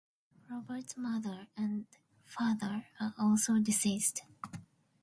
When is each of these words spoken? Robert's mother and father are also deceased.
Robert's 0.49 0.97
mother 0.97 1.45
and 1.55 1.85
father 2.25 2.87
are 2.99 3.13
also 3.19 3.59
deceased. 3.59 4.23